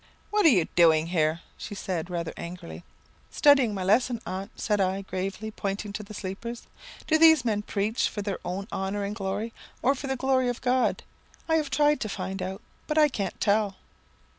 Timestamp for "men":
7.45-7.61